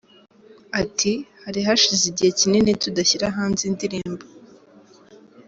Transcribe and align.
Ati 0.81 1.11
“Hari 1.43 1.59
hashize 1.67 2.03
igihe 2.11 2.31
kinini 2.39 2.71
tudashyira 2.81 3.25
hanze 3.37 3.61
indirimbo. 3.69 4.23